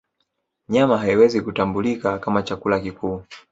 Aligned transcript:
Nyama 0.69 0.97
haiwezi 0.97 1.41
kutambulika 1.41 2.19
kama 2.19 2.43
chakula 2.43 2.79
kikuu 2.79 3.21